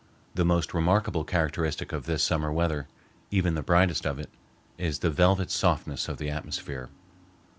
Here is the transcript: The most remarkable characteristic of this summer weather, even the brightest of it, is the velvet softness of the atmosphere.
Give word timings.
The 0.33 0.43
most 0.43 0.73
remarkable 0.73 1.23
characteristic 1.23 1.91
of 1.93 2.07
this 2.07 2.23
summer 2.23 2.51
weather, 2.51 2.87
even 3.29 3.53
the 3.53 3.61
brightest 3.61 4.03
of 4.07 4.17
it, 4.17 4.31
is 4.79 4.97
the 4.97 5.11
velvet 5.11 5.51
softness 5.51 6.07
of 6.09 6.17
the 6.17 6.31
atmosphere. 6.31 6.89